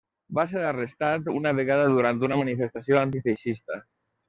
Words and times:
Va 0.35 0.45
ser 0.53 0.63
arrestat 0.69 1.29
una 1.41 1.51
vegada 1.59 1.85
durant 1.97 2.25
una 2.29 2.41
manifestació 2.41 3.01
antifeixista. 3.05 3.81